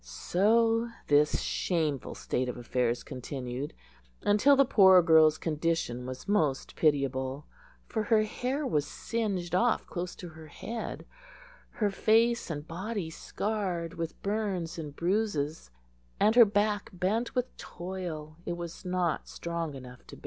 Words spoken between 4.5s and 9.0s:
the poor girl's condition was most pitiable; for her hair was